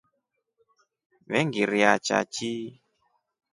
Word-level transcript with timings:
Vengiriachashi. 1.29 2.51